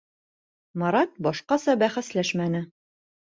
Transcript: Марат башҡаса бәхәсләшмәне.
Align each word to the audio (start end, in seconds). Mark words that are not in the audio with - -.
Марат 0.83 1.11
башҡаса 1.27 1.77
бәхәсләшмәне. 1.83 2.63